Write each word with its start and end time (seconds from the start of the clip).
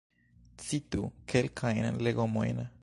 Citu 0.63 1.03
kelkajn 1.33 1.91
legomojn? 2.09 2.67